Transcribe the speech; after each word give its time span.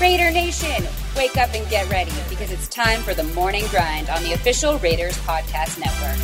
Raider 0.00 0.32
Nation, 0.32 0.84
wake 1.16 1.36
up 1.36 1.54
and 1.54 1.68
get 1.70 1.88
ready 1.88 2.10
because 2.28 2.50
it's 2.50 2.66
time 2.66 3.00
for 3.02 3.14
the 3.14 3.22
morning 3.32 3.64
grind 3.70 4.10
on 4.10 4.24
the 4.24 4.32
official 4.32 4.76
Raiders 4.80 5.16
Podcast 5.18 5.78
Network. 5.78 6.18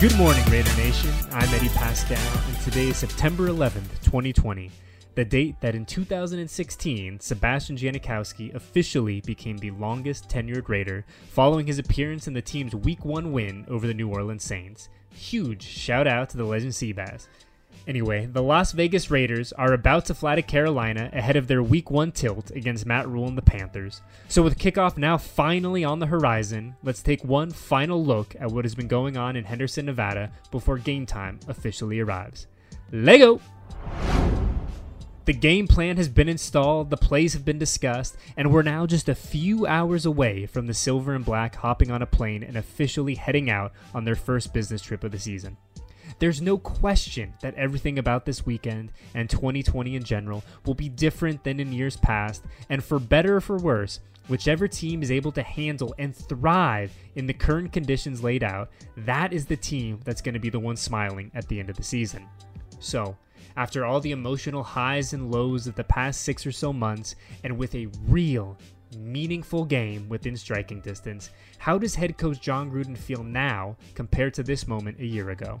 Good 0.00 0.16
morning, 0.18 0.44
Raider 0.50 0.76
Nation. 0.76 1.12
I'm 1.30 1.48
Eddie 1.54 1.68
Paskal, 1.68 2.48
and 2.48 2.60
today 2.62 2.88
is 2.88 2.96
September 2.96 3.46
11th, 3.46 4.02
2020, 4.02 4.72
the 5.14 5.24
date 5.24 5.60
that 5.60 5.76
in 5.76 5.84
2016, 5.86 7.20
Sebastian 7.20 7.76
Janikowski 7.76 8.52
officially 8.54 9.20
became 9.20 9.58
the 9.58 9.70
longest 9.72 10.28
tenured 10.28 10.68
Raider 10.68 11.04
following 11.28 11.68
his 11.68 11.78
appearance 11.78 12.26
in 12.26 12.34
the 12.34 12.42
team's 12.42 12.74
Week 12.74 13.04
1 13.04 13.30
win 13.30 13.66
over 13.68 13.86
the 13.86 13.94
New 13.94 14.08
Orleans 14.08 14.42
Saints. 14.42 14.88
Huge 15.12 15.62
shout 15.62 16.06
out 16.06 16.30
to 16.30 16.36
the 16.36 16.44
legend 16.44 16.72
Seabass. 16.72 17.26
Anyway, 17.86 18.26
the 18.26 18.42
Las 18.42 18.72
Vegas 18.72 19.10
Raiders 19.10 19.52
are 19.54 19.72
about 19.72 20.04
to 20.06 20.14
fly 20.14 20.34
to 20.34 20.42
Carolina 20.42 21.10
ahead 21.12 21.36
of 21.36 21.48
their 21.48 21.62
Week 21.62 21.90
1 21.90 22.12
tilt 22.12 22.50
against 22.50 22.86
Matt 22.86 23.08
Rhule 23.08 23.26
and 23.26 23.38
the 23.38 23.42
Panthers. 23.42 24.02
So, 24.28 24.42
with 24.42 24.58
kickoff 24.58 24.96
now 24.96 25.16
finally 25.16 25.82
on 25.82 25.98
the 25.98 26.06
horizon, 26.06 26.76
let's 26.82 27.02
take 27.02 27.24
one 27.24 27.50
final 27.50 28.04
look 28.04 28.36
at 28.38 28.50
what 28.50 28.64
has 28.64 28.74
been 28.74 28.88
going 28.88 29.16
on 29.16 29.34
in 29.34 29.44
Henderson, 29.44 29.86
Nevada 29.86 30.30
before 30.50 30.78
game 30.78 31.06
time 31.06 31.40
officially 31.48 32.00
arrives. 32.00 32.46
Lego! 32.92 33.40
The 35.26 35.32
game 35.34 35.68
plan 35.68 35.98
has 35.98 36.08
been 36.08 36.28
installed, 36.30 36.88
the 36.88 36.96
plays 36.96 37.34
have 37.34 37.44
been 37.44 37.58
discussed, 37.58 38.16
and 38.36 38.50
we're 38.50 38.62
now 38.62 38.86
just 38.86 39.08
a 39.08 39.14
few 39.14 39.66
hours 39.66 40.06
away 40.06 40.46
from 40.46 40.66
the 40.66 40.74
Silver 40.74 41.14
and 41.14 41.24
Black 41.24 41.56
hopping 41.56 41.90
on 41.90 42.00
a 42.00 42.06
plane 42.06 42.42
and 42.42 42.56
officially 42.56 43.14
heading 43.14 43.50
out 43.50 43.72
on 43.94 44.04
their 44.04 44.16
first 44.16 44.54
business 44.54 44.80
trip 44.80 45.04
of 45.04 45.12
the 45.12 45.18
season. 45.18 45.58
There's 46.20 46.40
no 46.40 46.58
question 46.58 47.34
that 47.42 47.54
everything 47.54 47.98
about 47.98 48.24
this 48.24 48.44
weekend 48.46 48.92
and 49.14 49.28
2020 49.28 49.94
in 49.94 50.02
general 50.02 50.42
will 50.64 50.74
be 50.74 50.88
different 50.88 51.44
than 51.44 51.60
in 51.60 51.72
years 51.72 51.96
past, 51.98 52.44
and 52.70 52.82
for 52.82 52.98
better 52.98 53.36
or 53.36 53.40
for 53.40 53.58
worse, 53.58 54.00
whichever 54.28 54.66
team 54.66 55.02
is 55.02 55.10
able 55.10 55.32
to 55.32 55.42
handle 55.42 55.94
and 55.98 56.16
thrive 56.16 56.92
in 57.14 57.26
the 57.26 57.34
current 57.34 57.72
conditions 57.72 58.22
laid 58.22 58.42
out, 58.42 58.70
that 58.96 59.32
is 59.32 59.46
the 59.46 59.56
team 59.56 60.00
that's 60.04 60.22
going 60.22 60.34
to 60.34 60.40
be 60.40 60.50
the 60.50 60.58
one 60.58 60.76
smiling 60.76 61.30
at 61.34 61.46
the 61.48 61.60
end 61.60 61.68
of 61.68 61.76
the 61.76 61.82
season. 61.82 62.26
So, 62.78 63.16
after 63.56 63.84
all 63.84 64.00
the 64.00 64.12
emotional 64.12 64.62
highs 64.62 65.12
and 65.12 65.30
lows 65.30 65.66
of 65.66 65.74
the 65.74 65.84
past 65.84 66.22
six 66.22 66.46
or 66.46 66.52
so 66.52 66.72
months, 66.72 67.14
and 67.44 67.58
with 67.58 67.74
a 67.74 67.88
real, 68.06 68.58
meaningful 68.98 69.64
game 69.64 70.08
within 70.08 70.36
striking 70.36 70.80
distance, 70.80 71.30
how 71.58 71.78
does 71.78 71.94
head 71.94 72.18
coach 72.18 72.40
Jon 72.40 72.70
Gruden 72.70 72.96
feel 72.96 73.22
now 73.22 73.76
compared 73.94 74.34
to 74.34 74.42
this 74.42 74.66
moment 74.66 74.98
a 75.00 75.06
year 75.06 75.30
ago? 75.30 75.60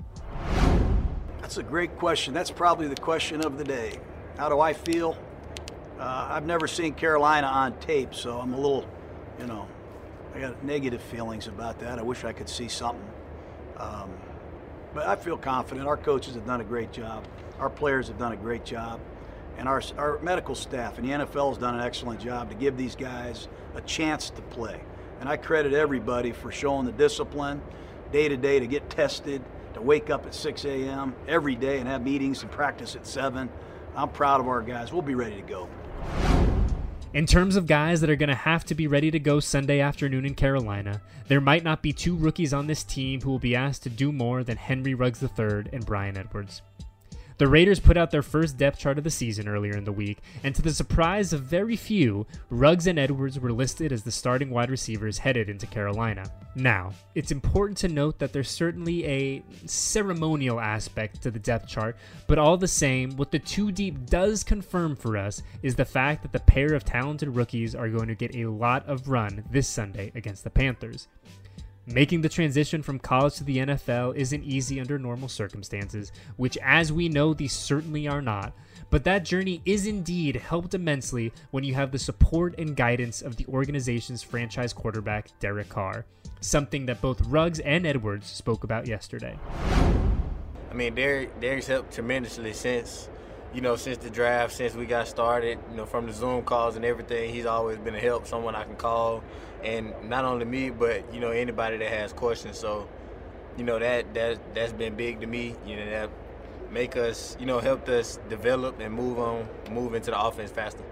That's 1.40 1.58
a 1.58 1.62
great 1.62 1.96
question. 1.96 2.34
That's 2.34 2.50
probably 2.50 2.88
the 2.88 2.96
question 2.96 3.44
of 3.44 3.58
the 3.58 3.64
day. 3.64 3.98
How 4.36 4.48
do 4.48 4.60
I 4.60 4.72
feel? 4.72 5.16
Uh, 5.98 6.28
I've 6.30 6.46
never 6.46 6.66
seen 6.66 6.94
Carolina 6.94 7.46
on 7.46 7.78
tape, 7.80 8.14
so 8.14 8.38
I'm 8.38 8.54
a 8.54 8.56
little, 8.56 8.88
you 9.38 9.46
know, 9.46 9.66
I 10.34 10.40
got 10.40 10.64
negative 10.64 11.02
feelings 11.02 11.46
about 11.46 11.78
that. 11.80 11.98
I 11.98 12.02
wish 12.02 12.24
I 12.24 12.32
could 12.32 12.48
see 12.48 12.68
something. 12.68 13.04
Um, 13.76 14.10
but 14.94 15.06
I 15.06 15.16
feel 15.16 15.36
confident. 15.36 15.86
Our 15.86 15.96
coaches 15.96 16.34
have 16.34 16.46
done 16.46 16.60
a 16.60 16.64
great 16.64 16.92
job. 16.92 17.24
Our 17.58 17.70
players 17.70 18.08
have 18.08 18.18
done 18.18 18.32
a 18.32 18.36
great 18.36 18.64
job. 18.64 19.00
And 19.58 19.68
our, 19.68 19.82
our 19.98 20.18
medical 20.20 20.54
staff 20.54 20.98
and 20.98 21.06
the 21.06 21.12
NFL 21.12 21.50
has 21.50 21.58
done 21.58 21.74
an 21.74 21.82
excellent 21.82 22.20
job 22.20 22.48
to 22.50 22.56
give 22.56 22.76
these 22.76 22.96
guys 22.96 23.48
a 23.74 23.80
chance 23.82 24.30
to 24.30 24.42
play. 24.42 24.80
And 25.20 25.28
I 25.28 25.36
credit 25.36 25.74
everybody 25.74 26.32
for 26.32 26.50
showing 26.50 26.86
the 26.86 26.92
discipline 26.92 27.60
day 28.10 28.28
to 28.28 28.36
day 28.36 28.58
to 28.58 28.66
get 28.66 28.88
tested, 28.90 29.42
to 29.74 29.82
wake 29.82 30.10
up 30.10 30.26
at 30.26 30.34
6 30.34 30.64
a.m. 30.64 31.14
every 31.28 31.54
day 31.54 31.78
and 31.78 31.86
have 31.88 32.02
meetings 32.02 32.42
and 32.42 32.50
practice 32.50 32.96
at 32.96 33.06
7. 33.06 33.48
I'm 33.94 34.08
proud 34.08 34.40
of 34.40 34.48
our 34.48 34.62
guys. 34.62 34.92
We'll 34.92 35.02
be 35.02 35.14
ready 35.14 35.36
to 35.36 35.42
go. 35.42 35.68
In 37.12 37.26
terms 37.26 37.56
of 37.56 37.66
guys 37.66 38.00
that 38.00 38.10
are 38.10 38.14
going 38.14 38.28
to 38.28 38.36
have 38.36 38.64
to 38.66 38.74
be 38.76 38.86
ready 38.86 39.10
to 39.10 39.18
go 39.18 39.40
Sunday 39.40 39.80
afternoon 39.80 40.24
in 40.24 40.36
Carolina, 40.36 41.02
there 41.26 41.40
might 41.40 41.64
not 41.64 41.82
be 41.82 41.92
two 41.92 42.14
rookies 42.14 42.54
on 42.54 42.68
this 42.68 42.84
team 42.84 43.20
who 43.20 43.30
will 43.30 43.40
be 43.40 43.56
asked 43.56 43.82
to 43.82 43.90
do 43.90 44.12
more 44.12 44.44
than 44.44 44.56
Henry 44.56 44.94
Ruggs 44.94 45.20
III 45.20 45.64
and 45.72 45.84
Bryan 45.84 46.16
Edwards. 46.16 46.62
The 47.40 47.48
Raiders 47.48 47.80
put 47.80 47.96
out 47.96 48.10
their 48.10 48.20
first 48.20 48.58
depth 48.58 48.78
chart 48.78 48.98
of 48.98 49.04
the 49.04 49.08
season 49.08 49.48
earlier 49.48 49.74
in 49.74 49.84
the 49.84 49.92
week, 49.92 50.18
and 50.44 50.54
to 50.54 50.60
the 50.60 50.74
surprise 50.74 51.32
of 51.32 51.40
very 51.40 51.74
few, 51.74 52.26
Ruggs 52.50 52.86
and 52.86 52.98
Edwards 52.98 53.40
were 53.40 53.50
listed 53.50 53.92
as 53.92 54.02
the 54.02 54.10
starting 54.10 54.50
wide 54.50 54.68
receivers 54.68 55.16
headed 55.16 55.48
into 55.48 55.66
Carolina. 55.66 56.30
Now, 56.54 56.92
it's 57.14 57.32
important 57.32 57.78
to 57.78 57.88
note 57.88 58.18
that 58.18 58.34
there's 58.34 58.50
certainly 58.50 59.06
a 59.06 59.42
ceremonial 59.64 60.60
aspect 60.60 61.22
to 61.22 61.30
the 61.30 61.38
depth 61.38 61.66
chart, 61.66 61.96
but 62.26 62.36
all 62.36 62.58
the 62.58 62.68
same, 62.68 63.16
what 63.16 63.30
the 63.30 63.38
two 63.38 63.72
deep 63.72 64.04
does 64.04 64.44
confirm 64.44 64.94
for 64.94 65.16
us 65.16 65.42
is 65.62 65.74
the 65.74 65.86
fact 65.86 66.20
that 66.20 66.32
the 66.32 66.40
pair 66.40 66.74
of 66.74 66.84
talented 66.84 67.34
rookies 67.34 67.74
are 67.74 67.88
going 67.88 68.08
to 68.08 68.14
get 68.14 68.36
a 68.36 68.50
lot 68.50 68.86
of 68.86 69.08
run 69.08 69.44
this 69.50 69.66
Sunday 69.66 70.12
against 70.14 70.44
the 70.44 70.50
Panthers. 70.50 71.08
Making 71.92 72.20
the 72.20 72.28
transition 72.28 72.82
from 72.82 73.00
college 73.00 73.34
to 73.36 73.44
the 73.44 73.58
NFL 73.58 74.14
isn't 74.14 74.44
easy 74.44 74.78
under 74.80 74.96
normal 74.96 75.28
circumstances, 75.28 76.12
which, 76.36 76.56
as 76.58 76.92
we 76.92 77.08
know, 77.08 77.34
these 77.34 77.52
certainly 77.52 78.06
are 78.06 78.22
not. 78.22 78.52
But 78.90 79.02
that 79.04 79.24
journey 79.24 79.60
is 79.64 79.88
indeed 79.88 80.36
helped 80.36 80.72
immensely 80.72 81.32
when 81.50 81.64
you 81.64 81.74
have 81.74 81.90
the 81.90 81.98
support 81.98 82.54
and 82.58 82.76
guidance 82.76 83.22
of 83.22 83.36
the 83.36 83.46
organization's 83.46 84.22
franchise 84.22 84.72
quarterback, 84.72 85.36
Derek 85.40 85.68
Carr, 85.68 86.04
something 86.40 86.86
that 86.86 87.00
both 87.00 87.20
Ruggs 87.22 87.58
and 87.58 87.84
Edwards 87.84 88.28
spoke 88.28 88.62
about 88.62 88.86
yesterday. 88.86 89.36
I 90.70 90.74
mean, 90.74 90.94
Derek, 90.94 91.40
Derek's 91.40 91.66
helped 91.66 91.92
tremendously 91.92 92.52
since, 92.52 93.08
you 93.54 93.60
know, 93.60 93.76
since 93.76 93.98
the 93.98 94.10
draft, 94.10 94.54
since 94.54 94.74
we 94.74 94.86
got 94.86 95.08
started, 95.08 95.58
you 95.70 95.76
know, 95.76 95.86
from 95.86 96.06
the 96.06 96.12
Zoom 96.12 96.42
calls 96.42 96.76
and 96.76 96.84
everything. 96.84 97.32
He's 97.32 97.46
always 97.46 97.78
been 97.78 97.94
a 97.94 98.00
help, 98.00 98.26
someone 98.26 98.54
I 98.54 98.64
can 98.64 98.76
call, 98.76 99.22
and 99.64 99.92
not 100.08 100.24
only 100.24 100.44
me, 100.44 100.70
but 100.70 101.12
you 101.12 101.20
know, 101.20 101.30
anybody 101.30 101.76
that 101.78 101.88
has 101.88 102.12
questions. 102.12 102.58
So, 102.58 102.88
you 103.56 103.64
know, 103.64 103.78
that 103.78 104.14
that 104.14 104.54
that's 104.54 104.72
been 104.72 104.94
big 104.94 105.20
to 105.20 105.26
me. 105.26 105.56
You 105.66 105.76
know, 105.76 105.90
that 105.90 106.10
make 106.70 106.96
us, 106.96 107.36
you 107.40 107.46
know, 107.46 107.58
helped 107.58 107.88
us 107.88 108.18
develop 108.28 108.80
and 108.80 108.94
move 108.94 109.18
on, 109.18 109.48
move 109.70 109.94
into 109.94 110.10
the 110.10 110.20
offense 110.20 110.50
faster. 110.50 110.84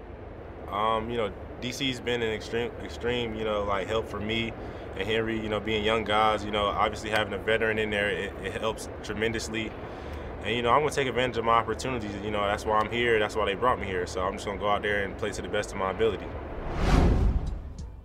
Um, 0.69 1.09
you 1.09 1.17
know, 1.17 1.31
DC's 1.61 1.99
been 1.99 2.21
an 2.21 2.31
extreme, 2.31 2.71
extreme, 2.83 3.35
you 3.35 3.43
know, 3.43 3.63
like 3.63 3.87
help 3.87 4.07
for 4.07 4.19
me 4.19 4.53
and 4.97 5.07
Henry. 5.07 5.39
You 5.39 5.49
know, 5.49 5.59
being 5.59 5.83
young 5.83 6.03
guys, 6.03 6.43
you 6.43 6.51
know, 6.51 6.65
obviously 6.65 7.09
having 7.09 7.33
a 7.33 7.37
veteran 7.37 7.79
in 7.79 7.89
there, 7.89 8.09
it, 8.09 8.33
it 8.43 8.53
helps 8.53 8.89
tremendously. 9.03 9.71
And 10.43 10.55
you 10.55 10.61
know, 10.61 10.71
I'm 10.71 10.81
gonna 10.81 10.91
take 10.91 11.07
advantage 11.07 11.37
of 11.37 11.45
my 11.45 11.53
opportunities. 11.53 12.11
You 12.23 12.31
know, 12.31 12.41
that's 12.41 12.65
why 12.65 12.79
I'm 12.79 12.89
here. 12.89 13.19
That's 13.19 13.35
why 13.35 13.45
they 13.45 13.55
brought 13.55 13.79
me 13.79 13.85
here. 13.85 14.07
So 14.07 14.21
I'm 14.21 14.33
just 14.33 14.45
gonna 14.45 14.59
go 14.59 14.69
out 14.69 14.81
there 14.81 15.03
and 15.03 15.17
play 15.17 15.31
to 15.31 15.41
the 15.41 15.49
best 15.49 15.71
of 15.71 15.77
my 15.77 15.91
ability. 15.91 16.25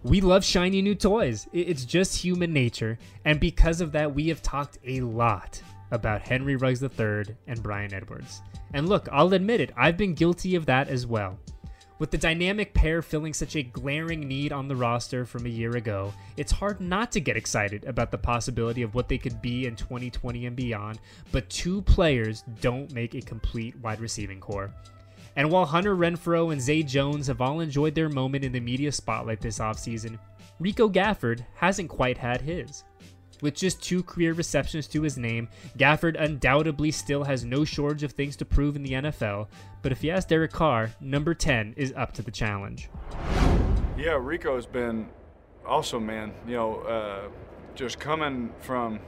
We 0.03 0.21
love 0.21 0.45
shiny 0.45 0.83
new 0.83 0.95
toys. 0.95 1.49
It's 1.53 1.85
just 1.85 2.17
human 2.17 2.53
nature. 2.53 2.99
And 3.25 3.41
because 3.41 3.81
of 3.81 3.93
that, 3.93 4.15
we 4.15 4.29
have 4.29 4.43
talked 4.43 4.79
a 4.85 5.01
lot 5.01 5.63
about 5.91 6.23
Henry 6.23 6.57
Ruggs 6.57 6.83
III 6.83 7.37
and 7.47 7.63
Bryan 7.63 7.95
Edwards. 7.95 8.43
And 8.75 8.89
look, 8.89 9.09
I'll 9.13 9.33
admit 9.33 9.61
it, 9.61 9.73
I've 9.77 9.97
been 9.97 10.13
guilty 10.15 10.57
of 10.57 10.67
that 10.67 10.89
as 10.89 11.07
well. 11.07 11.39
With 12.05 12.11
the 12.11 12.19
dynamic 12.19 12.75
pair 12.75 13.01
filling 13.01 13.33
such 13.33 13.57
a 13.57 13.63
glaring 13.63 14.29
need 14.29 14.53
on 14.53 14.69
the 14.69 14.77
roster 14.77 15.25
from 15.25 15.47
a 15.47 15.49
year 15.49 15.75
ago, 15.75 16.13
it's 16.37 16.53
hard 16.53 16.79
not 16.79 17.11
to 17.13 17.19
get 17.19 17.39
excited 17.39 17.83
about 17.87 18.11
the 18.11 18.19
possibility 18.19 18.83
of 18.83 18.95
what 18.95 19.09
they 19.09 19.17
could 19.17 19.41
be 19.41 19.65
in 19.65 19.75
2020 19.75 20.45
and 20.45 20.55
beyond, 20.55 20.99
but 21.33 21.49
two 21.49 21.81
players 21.81 22.45
don't 22.61 22.93
make 22.93 23.15
a 23.15 23.23
complete 23.23 23.75
wide 23.79 24.01
receiving 24.01 24.39
corps. 24.39 24.71
And 25.37 25.51
while 25.51 25.65
Hunter 25.65 25.97
Renfrow 25.97 26.53
and 26.53 26.61
Zay 26.61 26.83
Jones 26.83 27.27
have 27.29 27.41
all 27.41 27.61
enjoyed 27.61 27.95
their 27.95 28.11
moment 28.11 28.45
in 28.45 28.53
the 28.53 28.61
media 28.61 28.93
spotlight 28.93 29.41
this 29.41 29.59
offseason, 29.59 30.19
Rico 30.61 30.91
Gafford 30.91 31.43
hasn't 31.55 31.89
quite 31.89 32.19
had 32.19 32.43
his. 32.43 32.85
With 33.45 33.55
just 33.55 33.83
two 33.83 34.03
career 34.03 34.33
receptions 34.33 34.87
to 34.87 35.03
his 35.03 35.19
name, 35.19 35.49
Gafford 35.77 36.19
undoubtedly 36.19 36.91
still 36.91 37.25
has 37.25 37.45
no 37.45 37.63
shortage 37.67 38.03
of 38.03 38.13
things 38.13 38.37
to 38.37 38.47
prove 38.47 38.75
in 38.75 38.83
the 38.83 38.93
NFL, 38.93 39.49
but 39.83 39.93
if 39.93 40.03
you 40.03 40.13
ask 40.13 40.29
Derek 40.29 40.51
Carr, 40.51 40.93
number 40.99 41.35
10 41.35 41.75
is 41.77 41.93
up 41.95 42.13
to 42.13 42.23
the 42.23 42.31
challenge. 42.31 42.89
Yeah, 43.99 44.19
Rico 44.19 44.55
has 44.55 44.65
been 44.65 45.11
awesome, 45.67 46.07
man. 46.07 46.33
You 46.47 46.55
know, 46.55 46.77
uh, 46.85 47.29
just 47.75 48.01
coming 48.01 48.51
from 48.61 48.99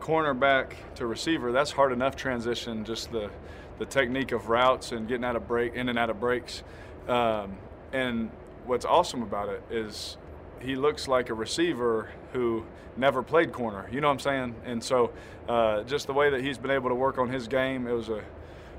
cornerback 0.00 0.72
to 0.96 1.06
receiver, 1.06 1.52
that's 1.52 1.70
hard 1.70 1.92
enough 1.92 2.16
transition, 2.16 2.84
just 2.84 3.12
the, 3.12 3.30
the 3.78 3.86
technique 3.86 4.32
of 4.32 4.48
routes 4.48 4.90
and 4.90 5.06
getting 5.06 5.24
out 5.24 5.36
of 5.36 5.46
break, 5.46 5.74
in 5.74 5.88
and 5.88 5.96
out 5.96 6.10
of 6.10 6.18
breaks. 6.18 6.64
Um, 7.06 7.56
and 7.92 8.32
what's 8.66 8.84
awesome 8.84 9.22
about 9.22 9.50
it 9.50 9.62
is 9.70 10.16
he 10.60 10.76
looks 10.76 11.08
like 11.08 11.30
a 11.30 11.34
receiver 11.34 12.10
who 12.32 12.64
never 12.96 13.22
played 13.22 13.52
corner. 13.52 13.88
You 13.92 14.00
know 14.00 14.08
what 14.08 14.14
I'm 14.14 14.20
saying? 14.20 14.54
And 14.64 14.82
so, 14.82 15.12
uh, 15.48 15.82
just 15.84 16.06
the 16.06 16.12
way 16.12 16.30
that 16.30 16.40
he's 16.40 16.58
been 16.58 16.70
able 16.70 16.88
to 16.88 16.94
work 16.94 17.18
on 17.18 17.28
his 17.28 17.48
game, 17.48 17.86
it 17.86 17.92
was 17.92 18.08
a 18.08 18.22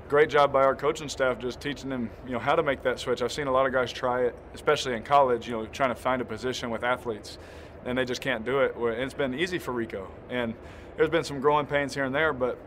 great 0.08 0.28
job 0.28 0.52
by 0.52 0.62
our 0.62 0.74
coaching 0.74 1.08
staff 1.08 1.38
just 1.38 1.60
teaching 1.60 1.90
him, 1.90 2.10
you 2.26 2.32
know, 2.32 2.38
how 2.38 2.54
to 2.54 2.62
make 2.62 2.82
that 2.82 2.98
switch. 2.98 3.22
I've 3.22 3.32
seen 3.32 3.46
a 3.46 3.52
lot 3.52 3.66
of 3.66 3.72
guys 3.72 3.92
try 3.92 4.22
it, 4.24 4.34
especially 4.54 4.94
in 4.94 5.02
college. 5.02 5.48
You 5.48 5.54
know, 5.54 5.66
trying 5.66 5.90
to 5.90 6.00
find 6.00 6.20
a 6.20 6.24
position 6.24 6.70
with 6.70 6.84
athletes, 6.84 7.38
and 7.84 7.96
they 7.96 8.04
just 8.04 8.20
can't 8.20 8.44
do 8.44 8.60
it. 8.60 8.74
It's 8.76 9.14
been 9.14 9.34
easy 9.34 9.58
for 9.58 9.72
Rico, 9.72 10.10
and 10.28 10.54
there's 10.96 11.10
been 11.10 11.24
some 11.24 11.40
growing 11.40 11.66
pains 11.66 11.94
here 11.94 12.04
and 12.04 12.14
there, 12.14 12.32
but 12.32 12.58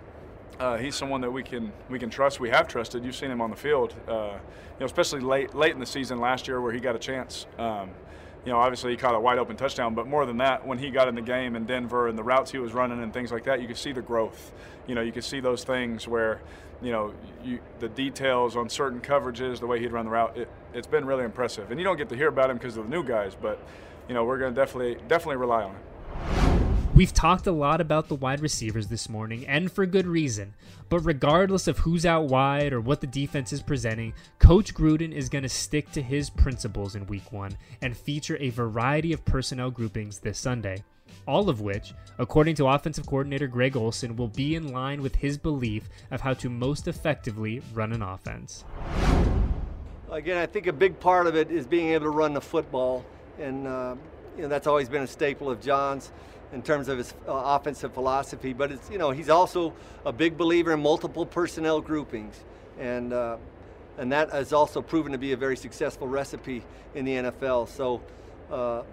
uh, 0.60 0.78
he's 0.78 0.96
someone 0.96 1.22
that 1.22 1.32
we 1.32 1.44
can 1.44 1.72
we 1.90 2.00
can 2.00 2.10
trust. 2.10 2.40
We 2.40 2.50
have 2.50 2.68
trusted. 2.68 3.04
You've 3.04 3.16
seen 3.16 3.32
him 3.32 3.42
on 3.42 3.50
the 3.50 3.56
field, 3.56 3.94
uh, 4.08 4.12
you 4.14 4.80
know, 4.80 4.86
especially 4.86 5.22
late 5.22 5.54
late 5.54 5.74
in 5.74 5.80
the 5.80 5.86
season 5.86 6.20
last 6.20 6.48
year 6.48 6.62
where 6.62 6.72
he 6.72 6.80
got 6.80 6.96
a 6.96 7.00
chance. 7.00 7.46
Um, 7.58 7.92
you 8.46 8.52
know, 8.52 8.60
obviously 8.60 8.92
he 8.92 8.98
caught 8.98 9.16
a 9.16 9.20
wide 9.20 9.38
open 9.38 9.56
touchdown, 9.56 9.96
but 9.96 10.06
more 10.06 10.26
than 10.26 10.38
that, 10.38 10.66
when 10.68 10.78
he 10.78 10.90
got 10.90 11.08
in 11.08 11.16
the 11.16 11.22
game 11.22 11.56
in 11.56 11.66
Denver 11.66 12.08
and 12.08 12.18
the 12.18 12.24
routes 12.24 12.52
he 12.52 12.58
was 12.58 12.74
running 12.74 13.02
and 13.02 13.14
things 13.14 13.32
like 13.32 13.46
that, 13.46 13.62
you 13.62 13.68
could 13.68 13.78
see 13.78 13.94
the 13.94 14.02
growth. 14.02 14.52
You 14.86 14.96
know, 14.96 15.02
you 15.02 15.12
could 15.14 15.24
see 15.24 15.40
those 15.40 15.64
things 15.64 16.08
where, 16.08 16.42
you 16.82 16.92
know, 16.92 17.14
you, 17.44 17.60
the 17.80 17.88
details 17.88 18.58
on 18.58 18.68
certain 18.68 19.00
coverages, 19.00 19.60
the 19.60 19.68
way 19.68 19.80
he'd 19.80 19.94
run 19.94 20.06
the 20.06 20.12
route, 20.12 20.38
it, 20.38 20.50
it's 20.74 20.88
been 20.88 21.06
really 21.06 21.24
impressive. 21.24 21.72
And 21.72 21.80
you 21.80 21.86
don't 21.86 21.98
get 21.98 22.10
to 22.10 22.16
hear 22.16 22.28
about 22.28 22.50
him 22.50 22.58
because 22.58 22.76
of 22.76 22.84
the 22.84 22.90
new 22.90 23.04
guys, 23.04 23.34
but, 23.42 23.60
you 24.10 24.14
know, 24.14 24.26
we're 24.26 24.40
going 24.40 24.54
to 24.54 24.60
definitely 24.60 24.98
definitely 25.08 25.38
rely 25.38 25.64
on 25.64 25.72
him. 25.72 25.82
We've 27.04 27.14
talked 27.14 27.48
a 27.48 27.52
lot 27.52 27.82
about 27.82 28.08
the 28.08 28.16
wide 28.16 28.40
receivers 28.40 28.88
this 28.88 29.10
morning, 29.10 29.46
and 29.46 29.70
for 29.70 29.86
good 29.86 30.08
reason. 30.08 30.54
But 30.88 31.02
regardless 31.02 31.68
of 31.68 31.80
who's 31.80 32.06
out 32.06 32.30
wide 32.30 32.72
or 32.72 32.80
what 32.80 33.02
the 33.02 33.08
defense 33.08 33.52
is 33.52 33.62
presenting, 33.62 34.14
Coach 34.40 34.74
Gruden 34.74 35.12
is 35.12 35.28
going 35.28 35.42
to 35.42 35.50
stick 35.50 35.92
to 35.92 36.02
his 36.02 36.30
principles 36.30 36.96
in 36.96 37.06
week 37.08 37.34
one 37.34 37.58
and 37.82 37.98
feature 37.98 38.38
a 38.40 38.52
variety 38.52 39.12
of 39.12 39.26
personnel 39.26 39.70
groupings 39.70 40.20
this 40.20 40.40
Sunday. 40.40 40.82
All 41.28 41.50
of 41.50 41.60
which, 41.60 41.94
according 42.20 42.56
to 42.56 42.68
offensive 42.68 43.06
coordinator 43.06 43.48
Greg 43.48 43.76
Olson, 43.76 44.16
will 44.16 44.30
be 44.30 44.56
in 44.56 44.72
line 44.72 45.02
with 45.02 45.16
his 45.16 45.38
belief 45.38 45.90
of 46.10 46.22
how 46.22 46.34
to 46.36 46.50
most 46.50 46.88
effectively 46.88 47.62
run 47.74 47.92
an 47.92 48.02
offense. 48.02 48.64
Again, 50.10 50.38
I 50.38 50.46
think 50.46 50.68
a 50.68 50.74
big 50.74 50.98
part 51.02 51.28
of 51.28 51.36
it 51.36 51.52
is 51.52 51.68
being 51.68 51.90
able 51.90 52.06
to 52.06 52.12
run 52.12 52.34
the 52.34 52.40
football, 52.40 53.04
and 53.38 53.68
uh, 53.68 53.96
you 54.36 54.44
know 54.44 54.48
that's 54.48 54.68
always 54.68 54.90
been 54.90 55.04
a 55.04 55.08
staple 55.08 55.50
of 55.50 55.62
Jon's 55.62 56.12
in 56.54 56.62
terms 56.62 56.88
of 56.88 56.98
his 56.98 57.14
uh, 57.28 57.32
offensive 57.32 57.94
philosophy. 57.94 58.54
But 58.54 58.72
it's 58.72 58.90
you 58.90 58.98
know 58.98 59.12
he's 59.12 59.30
also 59.30 59.74
a 60.06 60.12
big 60.12 60.38
believer 60.38 60.74
in 60.74 60.82
multiple 60.82 61.26
personnel 61.26 61.82
groupings, 61.82 62.36
and 62.80 63.14
uh, 63.14 63.38
and 63.98 64.12
that 64.12 64.32
has 64.32 64.54
also 64.54 64.82
proven 64.82 65.12
to 65.12 65.18
be 65.18 65.32
a 65.32 65.38
very 65.38 65.58
successful 65.58 66.08
recipe 66.08 66.64
in 66.96 67.06
the 67.06 67.16
NFL. 67.16 67.70
So. 67.70 68.02
Uh, 68.52 68.84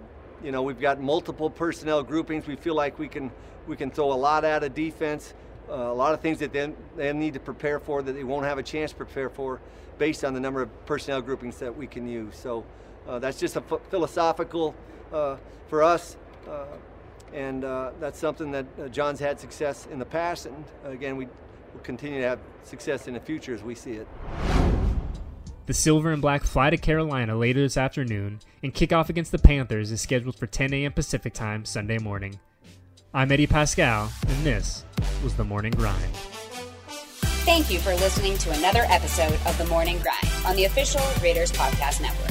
you 0.43 0.51
know, 0.51 0.63
we've 0.63 0.79
got 0.79 0.99
multiple 0.99 1.51
personnel 1.51 2.01
groupings. 2.01 2.47
We 2.47 2.55
feel 2.55 2.73
like 2.73 2.97
we 2.97 3.07
can 3.07 3.29
we 3.67 3.75
can 3.75 3.91
throw 3.91 4.11
a 4.11 4.15
lot 4.15 4.43
at 4.43 4.63
a 4.63 4.69
defense, 4.69 5.33
uh, 5.69 5.73
a 5.73 5.93
lot 5.93 6.13
of 6.13 6.21
things 6.21 6.39
that 6.39 6.51
they, 6.51 6.73
they 6.95 7.13
need 7.13 7.33
to 7.33 7.39
prepare 7.39 7.79
for 7.79 8.01
that 8.01 8.13
they 8.13 8.23
won't 8.23 8.45
have 8.45 8.57
a 8.57 8.63
chance 8.63 8.91
to 8.91 8.97
prepare 8.97 9.29
for, 9.29 9.59
based 9.97 10.25
on 10.25 10.33
the 10.33 10.39
number 10.39 10.61
of 10.61 10.85
personnel 10.85 11.21
groupings 11.21 11.57
that 11.59 11.75
we 11.75 11.87
can 11.87 12.07
use. 12.07 12.35
So 12.35 12.65
that's 13.07 13.39
just 13.39 13.55
a 13.55 13.61
philosophical 13.61 14.75
uh, 15.11 15.37
for 15.67 15.83
us 15.83 16.17
uh, 16.47 16.65
and 17.33 17.63
uh, 17.63 17.91
that's 17.99 18.19
something 18.19 18.51
that 18.51 18.65
uh, 18.79 18.87
Jon's 18.89 19.19
had 19.19 19.39
success 19.39 19.87
in 19.91 19.99
the 19.99 20.05
past, 20.05 20.45
and 20.45 20.65
again, 20.83 21.15
we 21.15 21.25
will 21.25 21.81
continue 21.81 22.19
to 22.19 22.27
have 22.27 22.39
success 22.63 23.07
in 23.07 23.13
the 23.13 23.19
future 23.19 23.53
as 23.53 23.63
we 23.63 23.75
see 23.75 23.93
it. 23.93 24.07
The 25.67 25.73
Silver 25.73 26.11
and 26.11 26.21
Black 26.21 26.43
fly 26.43 26.69
to 26.69 26.77
Carolina 26.77 27.37
later 27.37 27.61
this 27.61 27.77
afternoon, 27.77 28.39
and 28.61 28.73
kickoff 28.73 29.09
against 29.09 29.31
the 29.31 29.39
Panthers 29.39 29.91
is 29.91 30.01
scheduled 30.01 30.35
for 30.35 30.47
10 30.47 30.73
a.m. 30.73 30.91
Pacific 30.91 31.33
Time 31.33 31.63
Sunday 31.63 31.97
morning. 31.97 32.39
I'm 33.13 33.31
Eddie 33.31 33.47
Paskal, 33.47 34.11
and 34.27 34.45
this 34.45 34.83
was 35.23 35.35
The 35.35 35.43
Morning 35.43 35.71
Grind. 35.71 36.13
Thank 37.43 37.71
you 37.71 37.79
for 37.79 37.93
listening 37.95 38.37
to 38.39 38.51
another 38.51 38.85
episode 38.89 39.37
of 39.45 39.57
The 39.57 39.65
Morning 39.65 39.99
Grind 39.99 40.45
on 40.45 40.55
the 40.55 40.65
official 40.65 41.01
Raiders 41.21 41.51
Podcast 41.51 42.01
Network. 42.01 42.30